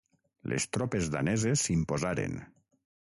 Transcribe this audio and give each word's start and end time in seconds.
Les 0.53 0.65
tropes 0.77 1.11
daneses 1.17 1.67
s'imposaren. 1.67 2.39